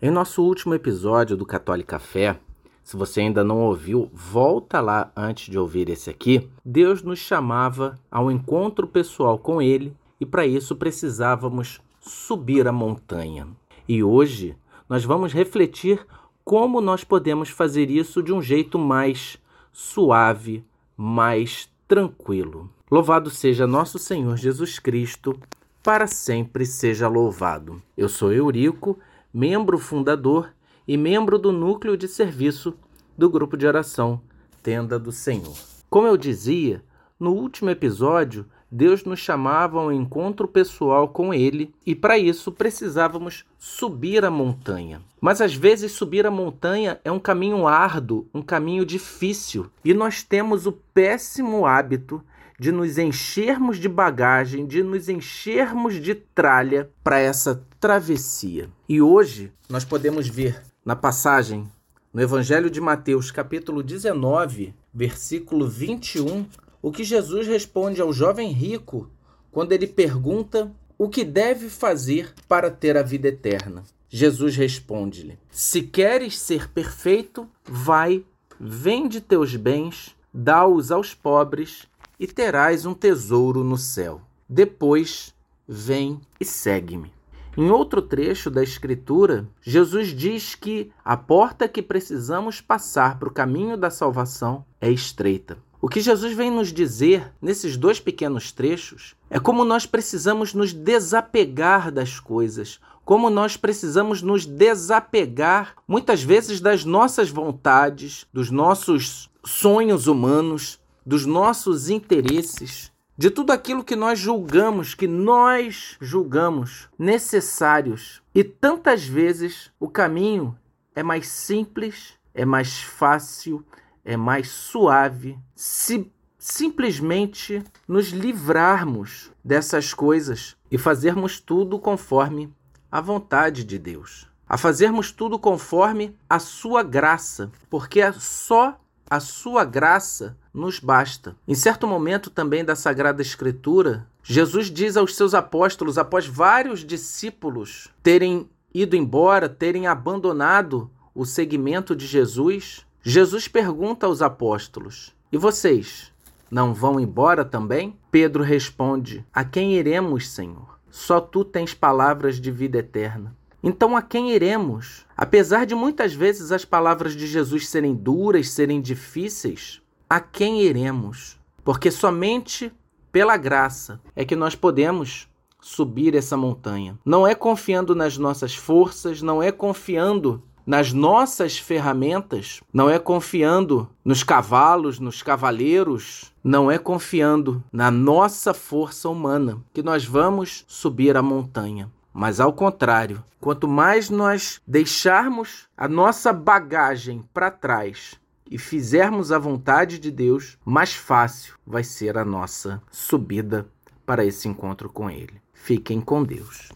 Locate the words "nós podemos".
16.80-17.48, 59.68-60.26, 174.34-175.28